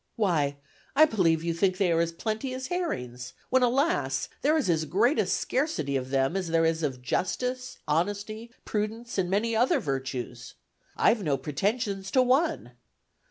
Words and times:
Why! 0.15 0.57
I 0.95 1.05
believe 1.05 1.43
you 1.43 1.53
think 1.53 1.77
they 1.77 1.91
are 1.91 1.99
as 1.99 2.11
plenty 2.11 2.55
as 2.55 2.69
herrings, 2.69 3.33
when, 3.51 3.61
alas! 3.61 4.29
there 4.41 4.57
is 4.57 4.67
as 4.67 4.85
great 4.85 5.19
a 5.19 5.27
scarcity 5.27 5.95
of 5.95 6.09
them 6.09 6.35
as 6.35 6.47
there 6.47 6.65
is 6.65 6.81
of 6.81 7.03
justice, 7.03 7.77
honesty, 7.87 8.49
prudence 8.65 9.19
and 9.19 9.29
many 9.29 9.55
other 9.55 9.79
virtues. 9.79 10.55
I've 10.97 11.21
no 11.21 11.37
pretensions 11.37 12.09
to 12.13 12.23
one. 12.23 12.71